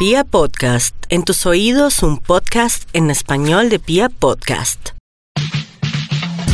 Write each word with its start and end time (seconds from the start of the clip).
Pia 0.00 0.24
Podcast, 0.24 0.96
en 1.10 1.24
tus 1.24 1.44
oídos 1.44 2.02
un 2.02 2.16
podcast 2.16 2.88
en 2.94 3.10
español 3.10 3.68
de 3.68 3.78
Pia 3.78 4.08
Podcast. 4.08 4.92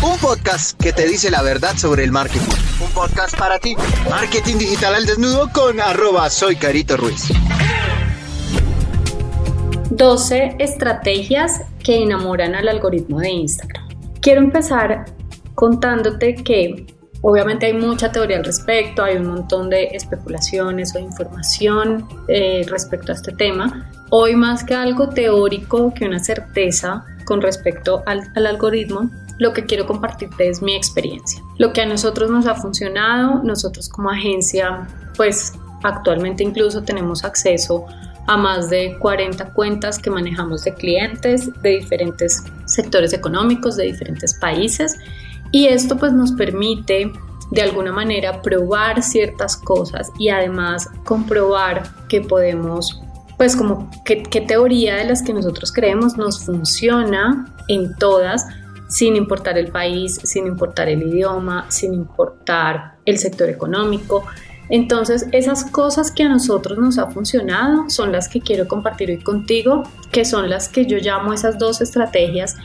Un 0.02 0.18
podcast 0.18 0.76
que 0.82 0.92
te 0.92 1.06
dice 1.06 1.30
la 1.30 1.42
verdad 1.42 1.76
sobre 1.76 2.02
el 2.02 2.10
marketing. 2.10 2.56
Un 2.84 2.90
podcast 2.90 3.38
para 3.38 3.60
ti. 3.60 3.76
Marketing 4.10 4.56
digital 4.56 4.96
al 4.96 5.06
desnudo 5.06 5.48
con 5.52 5.80
arroba 5.80 6.28
soy 6.28 6.56
Carito 6.56 6.96
Ruiz. 6.96 7.28
12 9.90 10.56
estrategias 10.58 11.60
que 11.84 12.02
enamoran 12.02 12.56
al 12.56 12.66
algoritmo 12.66 13.20
de 13.20 13.30
Instagram. 13.30 13.86
Quiero 14.20 14.40
empezar 14.40 15.04
contándote 15.54 16.34
que 16.34 16.84
Obviamente 17.22 17.66
hay 17.66 17.72
mucha 17.72 18.12
teoría 18.12 18.36
al 18.36 18.44
respecto, 18.44 19.02
hay 19.02 19.16
un 19.16 19.26
montón 19.26 19.70
de 19.70 19.84
especulaciones 19.92 20.94
o 20.94 20.98
información 20.98 22.06
eh, 22.28 22.64
respecto 22.68 23.12
a 23.12 23.14
este 23.14 23.32
tema. 23.32 23.90
Hoy 24.10 24.36
más 24.36 24.64
que 24.64 24.74
algo 24.74 25.08
teórico 25.08 25.92
que 25.94 26.06
una 26.06 26.18
certeza 26.18 27.04
con 27.24 27.42
respecto 27.42 28.02
al, 28.06 28.30
al 28.34 28.46
algoritmo, 28.46 29.10
lo 29.38 29.52
que 29.52 29.64
quiero 29.64 29.86
compartirte 29.86 30.48
es 30.48 30.62
mi 30.62 30.74
experiencia. 30.74 31.42
Lo 31.58 31.72
que 31.72 31.82
a 31.82 31.86
nosotros 31.86 32.30
nos 32.30 32.46
ha 32.46 32.54
funcionado, 32.54 33.42
nosotros 33.42 33.88
como 33.88 34.10
agencia, 34.10 34.86
pues 35.16 35.52
actualmente 35.82 36.42
incluso 36.42 36.82
tenemos 36.82 37.24
acceso 37.24 37.86
a 38.26 38.36
más 38.36 38.70
de 38.70 38.96
40 38.98 39.52
cuentas 39.52 39.98
que 39.98 40.10
manejamos 40.10 40.64
de 40.64 40.74
clientes 40.74 41.50
de 41.62 41.70
diferentes 41.70 42.42
sectores 42.64 43.12
económicos, 43.12 43.76
de 43.76 43.84
diferentes 43.84 44.34
países 44.34 44.98
y 45.56 45.68
esto 45.68 45.96
pues 45.96 46.12
nos 46.12 46.32
permite 46.32 47.10
de 47.50 47.62
alguna 47.62 47.90
manera 47.90 48.42
probar 48.42 49.02
ciertas 49.02 49.56
cosas 49.56 50.12
y 50.18 50.28
además 50.28 50.90
comprobar 51.02 51.82
que 52.10 52.20
podemos, 52.20 53.00
pues 53.38 53.56
como 53.56 53.90
qué, 54.04 54.22
teoría 54.46 54.96
de 54.96 55.06
las 55.06 55.22
que 55.22 55.32
nosotros 55.32 55.72
creemos 55.72 56.18
nos 56.18 56.44
funciona 56.44 57.54
en 57.68 57.96
todas, 57.96 58.46
sin 58.90 59.16
importar 59.16 59.56
el 59.56 59.68
país, 59.68 60.20
sin 60.24 60.46
importar 60.46 60.90
el 60.90 61.02
idioma, 61.04 61.64
sin 61.70 61.94
importar 61.94 62.96
el 63.06 63.16
sector 63.16 63.48
económico. 63.48 64.26
Entonces, 64.68 65.26
esas 65.32 65.64
cosas 65.64 66.10
que 66.10 66.24
a 66.24 66.28
nosotros 66.28 66.76
nos 66.76 66.98
ha 66.98 67.06
funcionado 67.06 67.88
son 67.88 68.12
las 68.12 68.28
que 68.28 68.42
quiero 68.42 68.68
compartir 68.68 69.08
hoy 69.08 69.22
contigo, 69.22 69.84
que 70.12 70.26
son 70.26 70.50
las 70.50 70.68
que 70.68 70.84
yo 70.84 70.98
llamo 70.98 71.32
esas 71.32 71.58
dos 71.58 71.80
estrategias 71.80 72.56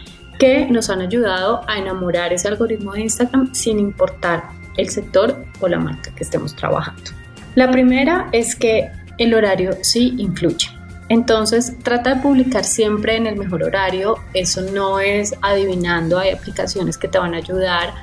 que 0.41 0.65
nos 0.65 0.89
han 0.89 1.01
ayudado 1.01 1.61
a 1.67 1.77
enamorar 1.77 2.33
ese 2.33 2.47
algoritmo 2.47 2.93
de 2.93 3.01
Instagram 3.01 3.53
sin 3.53 3.77
importar 3.77 4.49
el 4.75 4.89
sector 4.89 5.45
o 5.59 5.67
la 5.67 5.77
marca 5.77 6.09
que 6.15 6.23
estemos 6.23 6.55
trabajando. 6.55 7.11
La 7.53 7.69
primera 7.69 8.27
es 8.31 8.55
que 8.55 8.89
el 9.19 9.35
horario 9.35 9.77
sí 9.83 10.15
influye. 10.17 10.69
Entonces 11.09 11.77
trata 11.83 12.15
de 12.15 12.21
publicar 12.23 12.63
siempre 12.63 13.17
en 13.17 13.27
el 13.27 13.35
mejor 13.35 13.61
horario. 13.61 14.15
Eso 14.33 14.63
no 14.63 14.99
es 14.99 15.35
adivinando. 15.43 16.17
Hay 16.17 16.31
aplicaciones 16.31 16.97
que 16.97 17.07
te 17.07 17.19
van 17.19 17.35
a 17.35 17.37
ayudar 17.37 17.93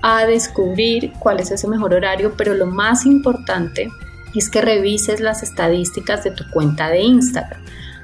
a 0.00 0.24
descubrir 0.24 1.12
cuál 1.18 1.40
es 1.40 1.50
ese 1.50 1.68
mejor 1.68 1.92
horario, 1.92 2.32
pero 2.38 2.54
lo 2.54 2.64
más 2.64 3.04
importante 3.04 3.90
es 4.34 4.48
que 4.48 4.62
revises 4.62 5.20
las 5.20 5.42
estadísticas 5.42 6.24
de 6.24 6.30
tu 6.30 6.48
cuenta 6.52 6.88
de 6.88 7.02
Instagram. 7.02 7.60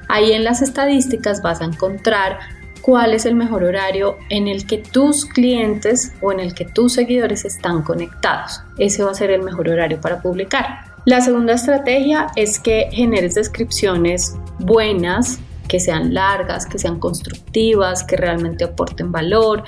Ahí 0.07 0.33
en 0.33 0.43
las 0.43 0.61
estadísticas 0.61 1.41
vas 1.41 1.61
a 1.61 1.65
encontrar 1.65 2.58
cuál 2.81 3.13
es 3.13 3.25
el 3.25 3.35
mejor 3.35 3.63
horario 3.63 4.17
en 4.29 4.47
el 4.47 4.65
que 4.65 4.77
tus 4.77 5.25
clientes 5.25 6.13
o 6.21 6.31
en 6.31 6.39
el 6.39 6.53
que 6.53 6.65
tus 6.65 6.93
seguidores 6.93 7.45
están 7.45 7.83
conectados. 7.83 8.61
Ese 8.77 9.03
va 9.03 9.11
a 9.11 9.15
ser 9.15 9.31
el 9.31 9.43
mejor 9.43 9.69
horario 9.69 9.99
para 10.01 10.21
publicar. 10.21 10.85
La 11.05 11.21
segunda 11.21 11.53
estrategia 11.53 12.27
es 12.35 12.59
que 12.59 12.89
generes 12.91 13.35
descripciones 13.35 14.35
buenas, 14.59 15.39
que 15.69 15.79
sean 15.79 16.13
largas, 16.13 16.65
que 16.65 16.77
sean 16.77 16.99
constructivas, 16.99 18.03
que 18.03 18.17
realmente 18.17 18.65
aporten 18.65 19.13
valor, 19.13 19.63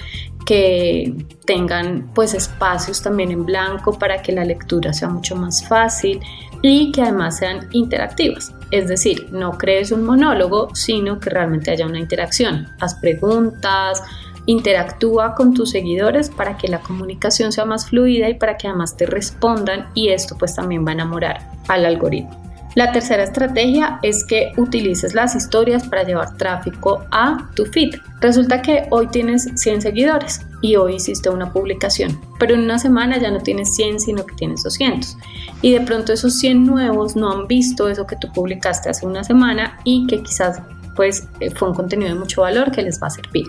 que 0.46 1.16
tengan 1.46 2.12
pues 2.14 2.34
espacios 2.34 3.02
también 3.02 3.32
en 3.32 3.46
blanco 3.46 3.98
para 3.98 4.22
que 4.22 4.34
la 4.34 4.44
lectura 4.44 4.92
sea 4.92 5.08
mucho 5.08 5.36
más 5.38 5.66
fácil 5.66 6.20
y 6.62 6.92
que 6.92 7.04
además 7.04 7.38
sean 7.38 7.70
interactivas. 7.72 8.54
Es 8.72 8.88
decir, 8.88 9.30
no 9.32 9.58
crees 9.58 9.92
un 9.92 10.04
monólogo, 10.04 10.74
sino 10.74 11.20
que 11.20 11.30
realmente 11.30 11.72
haya 11.72 11.86
una 11.86 12.00
interacción. 12.00 12.68
Haz 12.80 12.96
preguntas, 12.96 14.02
interactúa 14.48 15.36
con 15.36 15.54
tus 15.54 15.70
seguidores 15.72 16.30
para 16.30 16.58
que 16.58 16.68
la 16.68 16.80
comunicación 16.80 17.52
sea 17.52 17.66
más 17.66 17.88
fluida 17.88 18.28
y 18.28 18.34
para 18.34 18.58
que 18.58 18.68
además 18.68 18.98
te 18.98 19.06
respondan 19.06 19.90
y 19.94 20.10
esto 20.10 20.36
pues 20.38 20.56
también 20.56 20.86
va 20.86 20.92
a 20.92 20.94
enamorar 20.94 21.52
al 21.68 21.86
algoritmo. 21.86 22.41
La 22.76 22.94
tercera 22.94 23.24
estrategia 23.24 24.00
es 24.02 24.24
que 24.24 24.54
utilices 24.56 25.14
las 25.14 25.36
historias 25.36 25.86
para 25.88 26.04
llevar 26.04 26.38
tráfico 26.38 27.04
a 27.12 27.50
tu 27.54 27.66
feed. 27.66 27.96
Resulta 28.22 28.62
que 28.62 28.88
hoy 28.92 29.08
tienes 29.08 29.50
100 29.56 29.82
seguidores 29.82 30.42
y 30.62 30.78
hoy 30.78 30.96
hiciste 30.96 31.30
una 31.30 31.52
publicación, 31.52 32.18
pero 32.40 32.54
en 32.54 32.62
una 32.62 32.80
semana 32.80 33.18
ya 33.18 33.30
no 33.30 33.40
tienes 33.40 33.76
100 33.76 34.00
sino 34.00 34.26
que 34.26 34.36
tienes 34.36 34.64
200. 34.64 35.18
Y 35.62 35.74
de 35.74 35.82
pronto 35.82 36.14
esos 36.14 36.38
100 36.40 36.66
nuevos 36.66 37.16
no 37.18 37.30
han 37.32 37.48
visto 37.48 37.90
eso 37.90 38.08
que 38.08 38.16
tú 38.16 38.32
publicaste 38.34 38.90
hace 38.90 39.06
una 39.06 39.24
semana 39.24 39.78
y 39.84 40.08
que 40.08 40.24
quizás 40.24 40.62
pues 40.96 41.28
eh, 41.40 41.50
fue 41.52 41.70
un 41.70 41.76
contenido 41.76 42.10
de 42.10 42.20
mucho 42.20 42.42
valor 42.42 42.72
que 42.72 42.82
les 42.82 43.02
va 43.02 43.08
a 43.08 43.12
servir. 43.12 43.48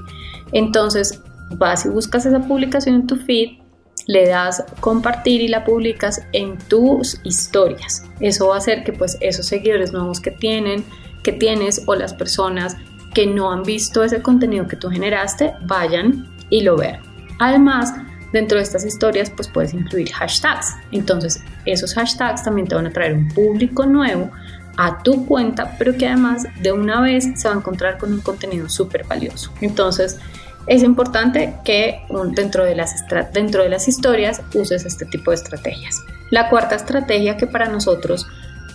Entonces 0.53 1.21
vas 1.50 1.87
y 1.87 1.91
buscas 1.91 2.27
esa 2.27 2.41
publicación 2.41 2.97
en 2.97 3.06
tu 3.06 3.16
feed, 3.16 3.62
le 4.07 4.27
das 4.29 4.65
compartir 4.81 5.41
y 5.41 5.49
la 5.49 5.65
publicas 5.65 6.23
en 6.33 6.59
tus 6.59 7.21
historias. 7.25 8.05
Eso 8.21 8.49
va 8.49 8.57
a 8.57 8.59
hacer 8.59 8.85
que 8.85 8.93
pues 8.93 9.17
esos 9.21 9.47
seguidores 9.47 9.93
nuevos 9.93 10.21
que 10.21 10.31
tienen, 10.31 10.85
que 11.23 11.33
tienes 11.33 11.83
o 11.87 11.95
las 11.95 12.15
personas 12.15 12.77
que 13.15 13.27
no 13.27 13.53
han 13.53 13.62
visto 13.62 14.03
ese 14.03 14.23
contenido 14.23 14.67
que 14.67 14.77
tú 14.77 14.89
generaste 14.91 15.55
vayan 15.67 16.29
y 16.51 16.62
lo 16.62 16.77
vean. 16.77 17.01
Además, 17.39 17.95
dentro 18.33 18.59
de 18.59 18.65
estas 18.65 18.85
historias 18.85 19.31
pues 19.31 19.49
puedes 19.49 19.75
incluir 19.75 20.11
hashtags. 20.12 20.75
Entonces, 20.91 21.43
esos 21.67 21.95
hashtags 21.95 22.43
también 22.43 22.67
te 22.67 22.75
van 22.75 22.87
a 22.87 22.93
traer 22.93 23.15
un 23.15 23.29
público 23.29 23.87
nuevo 23.87 24.31
a 24.79 25.03
tu 25.03 25.27
cuenta, 25.27 25.77
pero 25.79 25.97
que 25.97 26.07
además 26.07 26.47
de 26.61 26.73
una 26.73 27.01
vez 27.01 27.29
se 27.37 27.49
va 27.49 27.55
a 27.55 27.59
encontrar 27.59 27.99
con 27.99 28.12
un 28.12 28.21
contenido 28.21 28.69
súper 28.69 29.05
valioso. 29.05 29.53
Entonces, 29.61 30.19
es 30.67 30.83
importante 30.83 31.56
que 31.65 32.03
dentro 32.34 32.65
de, 32.65 32.75
las, 32.75 33.05
dentro 33.33 33.62
de 33.62 33.69
las 33.69 33.89
historias 33.89 34.43
uses 34.55 34.84
este 34.84 35.06
tipo 35.06 35.31
de 35.31 35.37
estrategias. 35.37 36.00
La 36.31 36.49
cuarta 36.49 36.77
estrategia 36.77 37.37
que 37.37 37.47
para 37.47 37.69
nosotros 37.69 38.27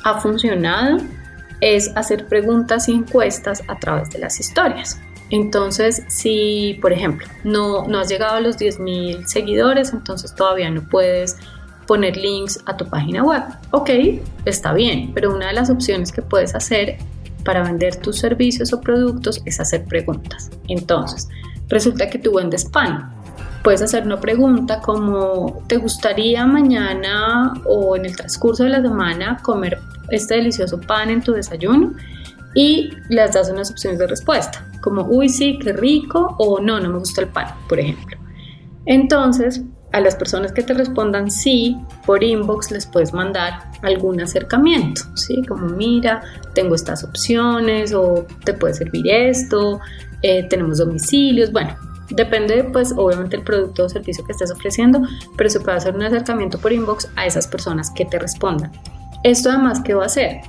ha 0.04 0.20
funcionado 0.20 0.98
es 1.62 1.92
hacer 1.96 2.28
preguntas 2.28 2.88
y 2.88 2.94
encuestas 2.94 3.64
a 3.68 3.80
través 3.80 4.10
de 4.12 4.20
las 4.20 4.40
historias. 4.40 5.00
Entonces, 5.30 6.04
si 6.08 6.78
por 6.82 6.94
ejemplo 6.94 7.28
no, 7.44 7.88
no 7.88 8.00
has 8.00 8.10
llegado 8.10 8.36
a 8.36 8.42
los 8.42 8.58
10.000 8.58 9.26
seguidores, 9.26 9.92
entonces 9.92 10.34
todavía 10.36 10.70
no 10.70 10.88
puedes 10.88 11.38
poner 11.86 12.16
links 12.18 12.60
a 12.66 12.78
tu 12.78 12.86
página 12.86 13.24
web. 13.24 13.44
Ok, 13.72 13.90
está 14.46 14.74
bien, 14.74 15.12
pero 15.14 15.34
una 15.34 15.48
de 15.48 15.54
las 15.54 15.70
opciones 15.70 16.12
que 16.12 16.22
puedes 16.22 16.54
hacer 16.54 16.98
para 17.44 17.64
vender 17.64 17.96
tus 17.96 18.20
servicios 18.20 18.74
o 18.74 18.82
productos 18.82 19.42
es 19.46 19.60
hacer 19.60 19.86
preguntas. 19.86 20.50
Entonces, 20.68 21.30
Resulta 21.70 22.10
que 22.10 22.20
tú 22.20 22.36
vendes 22.36 22.66
pan. 22.66 23.12
Puedes 23.64 23.82
hacer 23.82 24.04
una 24.04 24.20
pregunta 24.20 24.80
como, 24.82 25.64
¿te 25.68 25.78
gustaría 25.78 26.46
mañana 26.46 27.54
o 27.66 27.96
en 27.96 28.06
el 28.06 28.16
transcurso 28.16 28.64
de 28.64 28.70
la 28.70 28.82
semana 28.82 29.40
comer 29.44 29.80
este 30.10 30.36
delicioso 30.36 30.80
pan 30.80 31.10
en 31.10 31.22
tu 31.22 31.34
desayuno? 31.34 31.94
Y 32.56 32.92
les 33.10 33.34
das 33.34 33.50
unas 33.50 33.70
opciones 33.70 34.00
de 34.00 34.08
respuesta, 34.08 34.66
como, 34.82 35.04
uy, 35.04 35.30
sí, 35.30 35.60
qué 35.62 35.74
rico, 35.74 36.36
o 36.40 36.60
no, 36.60 36.80
no 36.80 36.90
me 36.90 37.00
gusta 37.00 37.22
el 37.22 37.28
pan, 37.28 37.48
por 37.68 37.80
ejemplo. 37.80 38.18
Entonces, 38.86 39.62
a 39.92 40.02
las 40.02 40.16
personas 40.16 40.52
que 40.52 40.64
te 40.64 40.74
respondan 40.74 41.32
sí, 41.32 41.78
por 42.06 42.24
inbox 42.24 42.72
les 42.72 42.86
puedes 42.86 43.14
mandar 43.14 43.70
algún 43.84 44.22
acercamiento, 44.22 45.02
¿sí? 45.16 45.42
Como 45.48 45.68
mira, 45.68 46.22
tengo 46.54 46.76
estas 46.76 47.04
opciones 47.04 47.94
o 47.94 48.26
te 48.44 48.54
puede 48.54 48.74
servir 48.74 49.08
esto, 49.08 49.80
eh, 50.28 50.44
tenemos 50.50 50.80
domicilios, 50.80 51.52
bueno, 51.52 51.76
depende 52.10 52.64
pues 52.66 52.94
obviamente 52.96 53.38
el 53.38 53.44
producto 53.44 53.86
o 53.86 53.90
servicio 53.90 54.26
que 54.26 54.34
estés 54.34 54.52
ofreciendo, 54.52 55.02
pero 55.38 55.50
se 55.50 55.60
puede 55.60 55.78
hacer 55.78 55.96
un 55.96 56.04
acercamiento 56.04 56.58
por 56.58 56.74
inbox 56.74 57.10
a 57.16 57.26
esas 57.26 57.48
personas 57.48 57.92
que 57.92 58.06
te 58.06 58.20
respondan. 58.20 58.72
Esto 59.24 59.50
además, 59.50 59.82
¿qué 59.84 59.94
va 59.94 60.04
a 60.04 60.08
hacer? 60.08 60.42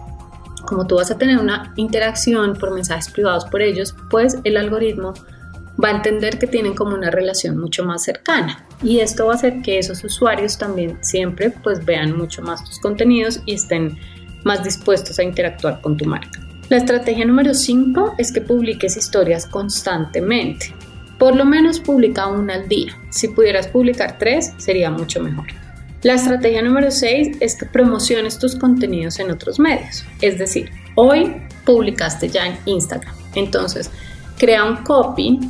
Como 0.66 0.86
tú 0.86 0.96
vas 0.96 1.10
a 1.10 1.16
tener 1.16 1.38
una 1.38 1.72
interacción 1.76 2.54
por 2.54 2.72
mensajes 2.72 3.08
privados 3.10 3.44
por 3.44 3.62
ellos, 3.62 3.94
pues 4.10 4.38
el 4.44 4.56
algoritmo 4.56 5.14
va 5.82 5.88
a 5.88 5.92
entender 5.92 6.38
que 6.38 6.48
tienen 6.48 6.74
como 6.74 6.94
una 6.94 7.10
relación 7.10 7.56
mucho 7.56 7.84
más 7.84 8.02
cercana 8.02 8.66
y 8.82 8.98
esto 8.98 9.26
va 9.26 9.34
a 9.34 9.36
hacer 9.36 9.62
que 9.62 9.78
esos 9.78 10.02
usuarios 10.02 10.58
también 10.58 10.98
siempre 11.02 11.50
pues 11.50 11.84
vean 11.84 12.16
mucho 12.16 12.42
más 12.42 12.64
tus 12.64 12.80
contenidos 12.80 13.40
y 13.46 13.54
estén 13.54 13.96
más 14.44 14.64
dispuestos 14.64 15.18
a 15.18 15.22
interactuar 15.22 15.80
con 15.80 15.96
tu 15.96 16.04
marca. 16.04 16.47
La 16.68 16.76
estrategia 16.76 17.24
número 17.24 17.54
5 17.54 18.16
es 18.18 18.30
que 18.30 18.42
publiques 18.42 18.98
historias 18.98 19.46
constantemente. 19.46 20.74
Por 21.18 21.34
lo 21.34 21.46
menos 21.46 21.80
publica 21.80 22.26
una 22.26 22.54
al 22.54 22.68
día. 22.68 22.94
Si 23.08 23.28
pudieras 23.28 23.68
publicar 23.68 24.18
tres, 24.18 24.52
sería 24.58 24.90
mucho 24.90 25.22
mejor. 25.22 25.46
La 26.02 26.14
estrategia 26.14 26.60
número 26.60 26.90
6 26.90 27.38
es 27.40 27.56
que 27.56 27.64
promociones 27.64 28.38
tus 28.38 28.54
contenidos 28.54 29.18
en 29.18 29.30
otros 29.30 29.58
medios. 29.58 30.04
Es 30.20 30.38
decir, 30.38 30.70
hoy 30.94 31.36
publicaste 31.64 32.28
ya 32.28 32.46
en 32.46 32.58
Instagram. 32.66 33.14
Entonces, 33.34 33.90
crea 34.36 34.64
un 34.64 34.84
copy 34.84 35.40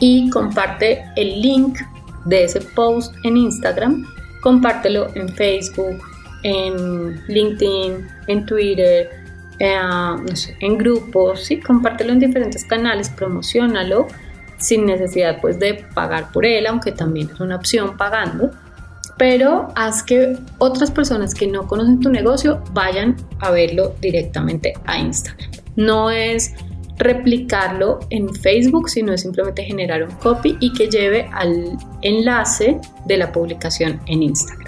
y 0.00 0.28
comparte 0.30 1.04
el 1.14 1.40
link 1.40 1.78
de 2.24 2.44
ese 2.44 2.60
post 2.60 3.14
en 3.22 3.36
Instagram, 3.36 4.04
compártelo 4.42 5.06
en 5.14 5.28
Facebook, 5.28 6.02
en 6.42 7.22
LinkedIn, 7.28 8.08
en 8.26 8.44
Twitter, 8.44 9.23
eh, 9.58 9.78
en 10.60 10.78
grupos, 10.78 11.44
¿sí? 11.44 11.60
compártelo 11.60 12.12
en 12.12 12.20
diferentes 12.20 12.64
canales, 12.64 13.08
promocionalo 13.10 14.08
sin 14.58 14.86
necesidad 14.86 15.40
pues 15.40 15.58
de 15.58 15.84
pagar 15.94 16.32
por 16.32 16.46
él, 16.46 16.66
aunque 16.66 16.92
también 16.92 17.30
es 17.32 17.40
una 17.40 17.56
opción 17.56 17.96
pagando, 17.96 18.50
pero 19.16 19.68
haz 19.76 20.02
que 20.02 20.36
otras 20.58 20.90
personas 20.90 21.34
que 21.34 21.46
no 21.46 21.66
conocen 21.66 22.00
tu 22.00 22.10
negocio 22.10 22.62
vayan 22.72 23.16
a 23.40 23.50
verlo 23.50 23.94
directamente 24.00 24.72
a 24.86 24.98
Instagram. 24.98 25.50
No 25.76 26.10
es 26.10 26.54
replicarlo 26.98 28.00
en 28.10 28.32
Facebook, 28.34 28.88
sino 28.88 29.12
es 29.12 29.22
simplemente 29.22 29.64
generar 29.64 30.02
un 30.02 30.10
copy 30.16 30.56
y 30.60 30.72
que 30.72 30.88
lleve 30.88 31.28
al 31.32 31.76
enlace 32.02 32.78
de 33.06 33.16
la 33.16 33.32
publicación 33.32 34.00
en 34.06 34.22
Instagram. 34.22 34.63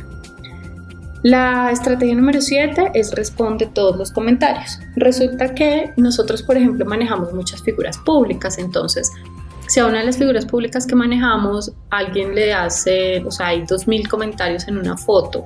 La 1.26 1.72
estrategia 1.72 2.14
número 2.14 2.40
7 2.40 2.92
es 2.94 3.12
responde 3.12 3.66
todos 3.66 3.96
los 3.96 4.12
comentarios. 4.12 4.78
Resulta 4.94 5.56
que 5.56 5.92
nosotros, 5.96 6.40
por 6.40 6.56
ejemplo, 6.56 6.86
manejamos 6.86 7.32
muchas 7.32 7.60
figuras 7.64 7.98
públicas, 7.98 8.58
entonces 8.58 9.10
si 9.66 9.80
a 9.80 9.86
una 9.86 9.98
de 9.98 10.04
las 10.06 10.18
figuras 10.18 10.46
públicas 10.46 10.86
que 10.86 10.94
manejamos 10.94 11.72
alguien 11.90 12.32
le 12.32 12.54
hace, 12.54 13.24
o 13.24 13.32
sea, 13.32 13.48
hay 13.48 13.62
2.000 13.62 14.06
comentarios 14.06 14.68
en 14.68 14.78
una 14.78 14.96
foto, 14.96 15.44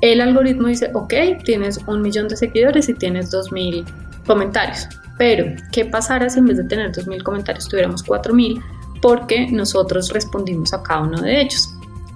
el 0.00 0.20
algoritmo 0.20 0.66
dice, 0.66 0.90
ok, 0.92 1.14
tienes 1.44 1.78
un 1.86 2.02
millón 2.02 2.26
de 2.26 2.36
seguidores 2.36 2.88
y 2.88 2.94
tienes 2.94 3.32
2.000 3.32 3.86
comentarios. 4.26 4.88
Pero, 5.18 5.54
¿qué 5.70 5.84
pasara 5.84 6.28
si 6.28 6.40
en 6.40 6.46
vez 6.46 6.56
de 6.56 6.64
tener 6.64 6.90
2.000 6.90 7.22
comentarios 7.22 7.68
tuviéramos 7.68 8.04
4.000? 8.04 8.60
Porque 9.00 9.46
nosotros 9.52 10.10
respondimos 10.12 10.74
a 10.74 10.82
cada 10.82 11.02
uno 11.02 11.22
de 11.22 11.42
ellos. 11.42 11.72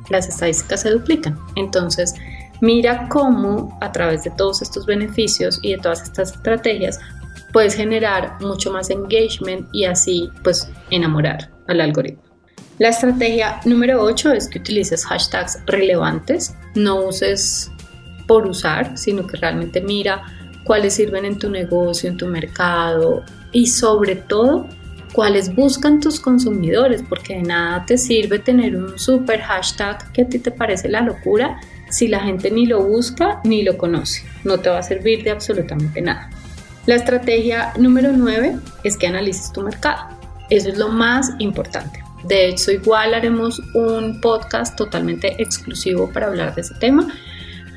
Las 0.08 0.28
estadísticas 0.28 0.80
se 0.80 0.90
duplican. 0.90 1.38
Entonces, 1.54 2.16
mira 2.60 3.08
cómo 3.08 3.78
a 3.80 3.92
través 3.92 4.24
de 4.24 4.30
todos 4.30 4.62
estos 4.62 4.86
beneficios 4.86 5.58
y 5.62 5.72
de 5.72 5.78
todas 5.78 6.02
estas 6.02 6.32
estrategias 6.32 6.98
puedes 7.52 7.74
generar 7.74 8.36
mucho 8.40 8.72
más 8.72 8.90
engagement 8.90 9.68
y 9.72 9.84
así 9.84 10.30
pues 10.42 10.68
enamorar 10.90 11.50
al 11.68 11.80
algoritmo. 11.80 12.22
La 12.78 12.88
estrategia 12.88 13.60
número 13.64 14.02
8 14.02 14.32
es 14.32 14.48
que 14.48 14.58
utilices 14.58 15.04
hashtags 15.04 15.58
relevantes, 15.66 16.54
no 16.74 17.04
uses 17.04 17.70
por 18.26 18.46
usar, 18.46 18.96
sino 18.96 19.26
que 19.26 19.36
realmente 19.36 19.80
mira 19.80 20.22
cuáles 20.64 20.94
sirven 20.94 21.24
en 21.24 21.38
tu 21.38 21.50
negocio, 21.50 22.08
en 22.08 22.16
tu 22.16 22.26
mercado 22.26 23.22
y 23.52 23.66
sobre 23.66 24.16
todo 24.16 24.66
cuáles 25.12 25.54
buscan 25.54 26.00
tus 26.00 26.20
consumidores, 26.20 27.02
porque 27.08 27.34
de 27.34 27.42
nada 27.42 27.84
te 27.84 27.98
sirve 27.98 28.38
tener 28.38 28.76
un 28.76 28.98
super 28.98 29.40
hashtag 29.40 30.10
que 30.12 30.22
a 30.22 30.28
ti 30.28 30.38
te 30.38 30.50
parece 30.50 30.88
la 30.88 31.00
locura 31.00 31.60
si 31.90 32.08
la 32.08 32.20
gente 32.20 32.50
ni 32.50 32.66
lo 32.66 32.82
busca 32.82 33.40
ni 33.44 33.62
lo 33.62 33.76
conoce. 33.76 34.24
No 34.44 34.58
te 34.58 34.70
va 34.70 34.78
a 34.78 34.82
servir 34.82 35.22
de 35.22 35.30
absolutamente 35.30 36.00
nada. 36.00 36.30
La 36.86 36.94
estrategia 36.94 37.72
número 37.78 38.12
9 38.12 38.56
es 38.84 38.96
que 38.96 39.06
analices 39.06 39.52
tu 39.52 39.60
mercado. 39.62 40.08
Eso 40.48 40.70
es 40.70 40.78
lo 40.78 40.88
más 40.88 41.32
importante. 41.38 42.02
De 42.24 42.48
hecho, 42.48 42.70
igual 42.70 43.14
haremos 43.14 43.60
un 43.74 44.20
podcast 44.20 44.76
totalmente 44.76 45.40
exclusivo 45.42 46.10
para 46.10 46.26
hablar 46.26 46.54
de 46.54 46.62
ese 46.62 46.74
tema, 46.74 47.06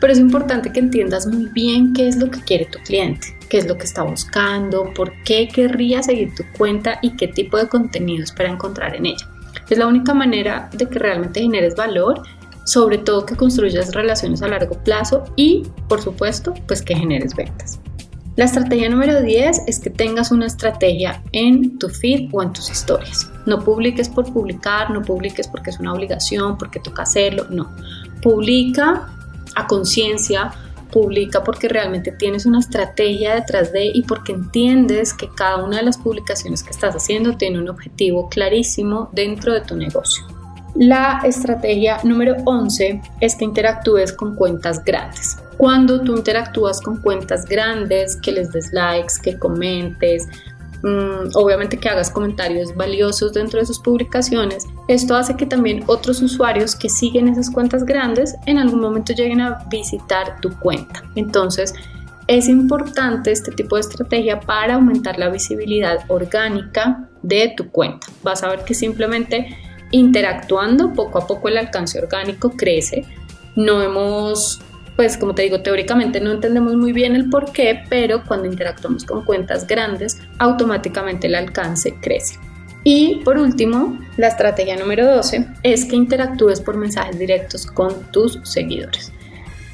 pero 0.02 0.12
es 0.12 0.20
importante 0.20 0.72
que 0.72 0.80
entiendas 0.80 1.28
muy 1.28 1.46
bien 1.46 1.94
qué 1.94 2.08
es 2.08 2.18
lo 2.18 2.30
que 2.30 2.42
quiere 2.42 2.66
tu 2.66 2.80
cliente, 2.80 3.38
qué 3.50 3.60
es 3.60 3.68
lo 3.68 3.78
que 3.78 3.86
está 3.86 4.04
buscando, 4.04 4.94
por 4.94 5.14
qué 5.24 5.48
querría 5.48 6.04
seguir 6.04 6.36
tu 6.36 6.44
cuenta 6.58 7.00
y 7.02 7.16
qué 7.16 7.30
tipo 7.30 7.58
de 7.58 7.70
contenido 7.70 8.24
espera 8.24 8.50
encontrar 8.50 8.96
en 8.96 9.06
ella. 9.06 9.30
Es 9.70 9.78
la 9.78 9.88
única 9.88 10.14
manera 10.14 10.70
de 10.74 10.88
que 10.88 11.00
realmente 11.00 11.42
generes 11.42 11.76
valor, 11.76 12.22
sobre 12.66 12.98
todo 12.98 13.26
que 13.26 13.36
construyas 13.36 13.94
relaciones 13.94 14.42
a 14.42 14.48
largo 14.48 14.76
plazo 14.84 15.24
y, 15.36 15.64
por 15.88 16.02
supuesto, 16.02 16.54
pues 16.68 16.82
que 16.82 16.96
generes 16.96 17.36
ventas. 17.36 17.80
La 18.36 18.46
estrategia 18.46 18.90
número 18.90 19.22
10 19.22 19.64
es 19.68 19.80
que 19.80 19.92
tengas 19.92 20.32
una 20.32 20.48
estrategia 20.48 21.22
en 21.34 21.78
tu 21.78 21.88
feed 21.88 22.30
o 22.32 22.42
en 22.42 22.52
tus 22.52 22.72
historias. 22.72 23.30
No 23.46 23.60
publiques 23.64 24.10
por 24.10 24.34
publicar, 24.34 24.90
no 24.90 25.04
publiques 25.04 25.48
porque 25.48 25.70
es 25.70 25.80
una 25.80 25.94
obligación, 25.94 26.58
porque 26.58 26.80
toca 26.80 27.04
hacerlo, 27.04 27.46
no. 27.52 27.70
Publica 28.24 29.08
a 29.56 29.68
conciencia, 29.68 30.52
publica 30.92 31.44
porque 31.44 31.68
realmente 31.68 32.12
tienes 32.12 32.48
una 32.48 32.60
estrategia 32.60 33.36
detrás 33.36 33.72
de 33.72 33.92
y 33.94 34.02
porque 34.02 34.32
entiendes 34.32 35.14
que 35.14 35.30
cada 35.30 35.64
una 35.64 35.78
de 35.78 35.84
las 35.84 36.00
publicaciones 36.00 36.64
que 36.64 36.72
estás 36.72 36.96
haciendo 36.96 37.38
tiene 37.38 37.60
un 37.60 37.70
objetivo 37.70 38.30
clarísimo 38.30 39.10
dentro 39.12 39.54
de 39.54 39.62
tu 39.62 39.76
negocio. 39.76 40.26
La 40.76 41.22
estrategia 41.24 42.00
número 42.04 42.36
11 42.46 43.02
es 43.20 43.36
que 43.36 43.46
interactúes 43.46 44.12
con 44.12 44.36
cuentas 44.36 44.84
grandes. 44.84 45.38
Cuando 45.58 46.02
tú 46.02 46.18
interactúas 46.18 46.82
con 46.82 46.98
cuentas 46.98 47.46
grandes, 47.46 48.16
que 48.16 48.32
les 48.32 48.52
des 48.52 48.74
likes, 48.74 49.14
que 49.22 49.38
comentes, 49.38 50.28
mm, 50.82 51.36
obviamente 51.36 51.78
que 51.78 51.90
hagas 51.90 52.10
comentarios 52.10 52.76
valiosos 52.76 53.34
dentro 53.34 53.60
de 53.60 53.68
sus 53.68 53.80
publicaciones, 53.80 54.66
esto 54.88 55.16
hace 55.16 55.36
que 55.36 55.46
también 55.46 55.84
otros 55.86 56.24
usuarios 56.24 56.76
que 56.76 56.90
siguen 56.90 57.28
esas 57.28 57.52
cuentas 57.52 57.86
grandes 57.86 58.36
en 58.48 58.58
algún 58.58 58.82
momento 58.82 59.14
lleguen 59.14 59.42
a 59.42 59.60
visitar 59.70 60.42
tu 60.42 60.50
cuenta. 60.58 61.04
Entonces, 61.14 61.76
es 62.26 62.48
importante 62.50 63.32
este 63.32 63.52
tipo 63.52 63.76
de 63.76 63.82
estrategia 63.82 64.40
para 64.40 64.76
aumentar 64.76 65.20
la 65.20 65.30
visibilidad 65.30 66.00
orgánica 66.08 67.08
de 67.22 67.54
tu 67.56 67.70
cuenta. 67.70 68.08
Vas 68.24 68.42
a 68.44 68.50
ver 68.50 68.64
que 68.64 68.74
simplemente 68.74 69.56
interactuando 69.94 70.92
poco 70.92 71.20
a 71.20 71.28
poco 71.28 71.48
el 71.48 71.58
alcance 71.58 72.00
orgánico 72.00 72.52
crece. 72.52 73.06
No 73.56 73.82
hemos 73.82 74.62
pues 74.96 75.18
como 75.18 75.34
te 75.34 75.42
digo, 75.42 75.62
teóricamente 75.62 76.20
no 76.20 76.32
entendemos 76.32 76.76
muy 76.76 76.94
bien 76.94 77.16
el 77.16 77.30
por 77.30 77.52
qué, 77.52 77.84
pero 77.90 78.24
cuando 78.26 78.48
interactuamos 78.48 79.06
con 79.06 79.26
cuentas 79.26 79.66
grandes, 79.66 80.20
automáticamente 80.38 81.28
el 81.28 81.36
alcance 81.36 81.96
crece. 82.00 82.38
Y 82.84 83.22
por 83.24 83.38
último, 83.38 83.98
la 84.18 84.28
estrategia 84.28 84.76
número 84.76 85.16
12 85.16 85.48
es 85.64 85.86
que 85.86 85.96
interactúes 85.96 86.62
por 86.62 86.78
mensajes 86.78 87.18
directos 87.18 87.66
con 87.66 88.04
tus 88.12 88.40
seguidores. 88.44 89.12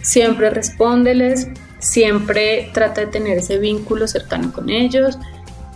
Siempre 0.02 0.52
respóndeles, 0.52 1.50
siempre 1.80 2.70
trata 2.74 3.02
de 3.02 3.08
tener 3.08 3.40
ese 3.40 3.58
vínculo 3.58 4.08
cercano 4.08 4.54
con 4.54 4.70
ellos. 4.70 5.18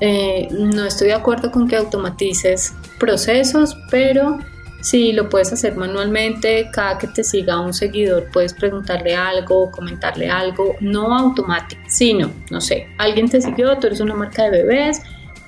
Eh, 0.06 0.50
no 0.52 0.84
estoy 0.84 1.08
de 1.08 1.14
acuerdo 1.14 1.50
con 1.50 1.66
que 1.66 1.78
automatices 1.78 2.74
procesos, 3.00 3.78
pero 3.90 4.38
si 4.82 5.14
lo 5.14 5.30
puedes 5.30 5.54
hacer 5.54 5.78
manualmente, 5.78 6.70
cada 6.74 6.98
que 6.98 7.08
te 7.08 7.24
siga 7.24 7.62
un 7.62 7.74
seguidor 7.74 8.28
puedes 8.34 8.54
preguntarle 8.54 9.16
algo, 9.16 9.72
comentarle 9.72 10.30
algo, 10.30 10.76
no 10.82 11.18
automático, 11.18 11.82
sino, 11.88 12.30
no 12.52 12.60
sé, 12.60 12.88
alguien 12.98 13.30
te 13.30 13.42
siguió, 13.42 13.80
tú 13.80 13.88
eres 13.88 14.02
una 14.02 14.14
marca 14.14 14.44
de 14.44 14.50
bebés 14.64 15.02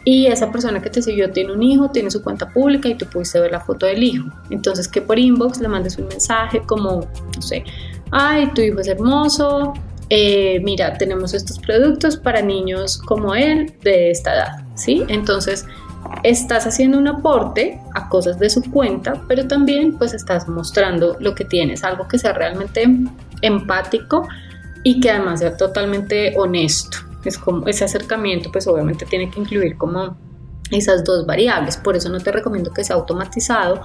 y 0.06 0.28
esa 0.28 0.50
persona 0.50 0.82
que 0.82 0.90
te 0.90 1.02
siguió 1.02 1.30
tiene 1.32 1.52
un 1.52 1.62
hijo, 1.62 1.92
tiene 1.92 2.10
su 2.10 2.24
cuenta 2.24 2.48
pública 2.48 2.88
y 2.88 2.96
tú 2.96 3.08
pudiste 3.08 3.42
ver 3.42 3.52
la 3.52 3.60
foto 3.60 3.86
del 3.88 4.02
hijo. 4.04 4.30
Entonces 4.52 4.88
que 4.88 5.02
por 5.02 5.20
inbox 5.20 5.60
le 5.60 5.68
mandes 5.68 5.98
un 5.98 6.08
mensaje 6.08 6.62
como, 6.62 7.06
no 7.36 7.42
sé, 7.42 7.66
ay, 8.10 8.50
tu 8.56 8.62
hijo 8.62 8.80
es 8.80 8.88
hermoso, 8.88 9.74
eh, 10.10 10.60
mira, 10.64 10.98
tenemos 10.98 11.34
estos 11.34 11.60
productos 11.60 12.18
para 12.18 12.42
niños 12.42 12.98
como 12.98 13.34
él 13.34 13.74
de 13.82 14.12
esta 14.12 14.36
edad, 14.36 14.66
¿sí? 14.76 15.04
Entonces 15.08 15.66
estás 16.24 16.68
haciendo 16.68 16.98
un 16.98 17.08
aporte 17.08 17.80
a 17.94 18.08
cosas 18.10 18.38
de 18.38 18.50
su 18.50 18.62
cuenta, 18.72 19.24
pero 19.28 19.48
también 19.48 19.98
pues 19.98 20.14
estás 20.14 20.48
mostrando 20.48 21.18
lo 21.20 21.34
que 21.34 21.46
tienes, 21.46 21.84
algo 21.84 22.08
que 22.08 22.20
sea 22.20 22.34
realmente 22.34 22.88
empático 23.42 24.28
y 24.84 25.00
que 25.00 25.10
además 25.10 25.40
sea 25.40 25.58
totalmente 25.58 26.34
honesto. 26.38 26.98
Es 27.24 27.40
como 27.40 27.68
ese 27.68 27.86
acercamiento 27.86 28.52
pues 28.52 28.68
obviamente 28.68 29.06
tiene 29.06 29.32
que 29.32 29.40
incluir 29.40 29.78
como 29.78 30.16
esas 30.70 31.04
dos 31.04 31.26
variables, 31.26 31.78
por 31.78 31.96
eso 31.96 32.10
no 32.10 32.20
te 32.20 32.32
recomiendo 32.32 32.72
que 32.72 32.84
sea 32.84 32.96
automatizado 32.96 33.82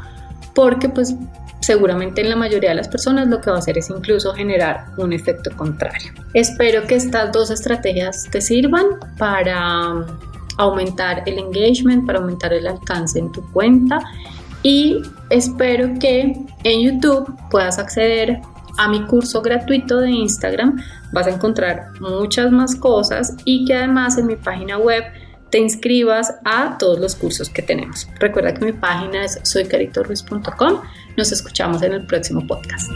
porque 0.55 0.89
pues 0.89 1.15
seguramente 1.61 2.21
en 2.21 2.31
la 2.31 2.37
mayoría 2.37 2.71
de 2.71 2.77
las 2.77 2.89
personas 2.89 3.29
lo 3.29 3.41
que 3.41 3.51
va 3.51 3.57
a 3.57 3.59
hacer 3.59 3.79
es 3.79 3.91
incluso 3.91 4.33
generar 4.35 4.87
un 4.97 5.13
efecto 5.13 5.51
contrario. 5.57 6.13
Espero 6.35 6.87
que 6.87 6.97
estas 6.97 7.33
dos 7.33 7.51
estrategias 7.51 8.25
te 8.31 8.41
sirvan 8.41 8.87
para 9.19 10.07
aumentar 10.57 11.23
el 11.27 11.39
engagement, 11.39 12.07
para 12.07 12.19
aumentar 12.19 12.53
el 12.53 12.67
alcance 12.67 13.19
en 13.19 13.31
tu 13.33 13.43
cuenta 13.53 14.01
y 14.63 15.01
espero 15.31 15.95
que 15.99 16.35
en 16.65 16.81
YouTube 16.81 17.35
puedas 17.51 17.79
acceder 17.79 18.41
a 18.79 18.89
mi 18.89 19.05
curso 19.07 19.43
gratuito 19.43 19.99
de 19.99 20.11
Instagram. 20.11 20.81
Vas 21.13 21.27
a 21.27 21.31
encontrar 21.31 21.89
muchas 22.01 22.51
más 22.51 22.75
cosas 22.75 23.35
y 23.45 23.65
que 23.65 23.75
además 23.75 24.19
en 24.19 24.27
mi 24.27 24.37
página 24.37 24.79
web 24.79 25.05
te 25.51 25.59
inscribas 25.59 26.35
a 26.45 26.79
todos 26.79 26.99
los 26.99 27.17
cursos 27.17 27.51
que 27.51 27.63
tenemos. 27.63 28.09
Recuerda 28.19 28.55
que 28.55 28.65
mi 28.65 28.73
página 28.73 29.25
es 29.25 29.41
soycaritorruiz.com. 29.43 30.81
Nos 31.17 31.33
escuchamos 31.33 31.83
en 31.83 31.93
el 31.93 32.07
próximo 32.07 32.47
podcast. 32.47 32.91